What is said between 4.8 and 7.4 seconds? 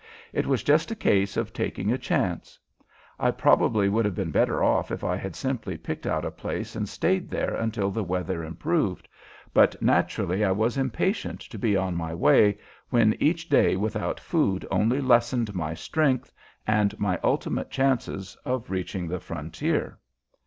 if I had simply picked out a place and stayed